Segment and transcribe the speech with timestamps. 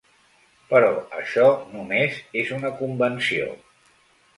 [0.71, 0.87] Però
[1.19, 3.57] això només és una convenció.